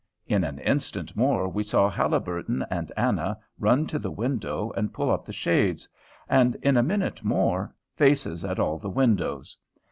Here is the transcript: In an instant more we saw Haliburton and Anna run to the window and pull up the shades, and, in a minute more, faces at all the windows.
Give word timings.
In 0.25 0.43
an 0.43 0.57
instant 0.57 1.15
more 1.15 1.47
we 1.47 1.61
saw 1.61 1.87
Haliburton 1.87 2.65
and 2.71 2.91
Anna 2.97 3.37
run 3.59 3.85
to 3.85 3.99
the 3.99 4.09
window 4.09 4.71
and 4.75 4.91
pull 4.91 5.11
up 5.11 5.25
the 5.25 5.31
shades, 5.31 5.87
and, 6.27 6.55
in 6.63 6.75
a 6.75 6.81
minute 6.81 7.23
more, 7.23 7.75
faces 7.93 8.43
at 8.43 8.59
all 8.59 8.79
the 8.79 8.89
windows. 8.89 9.55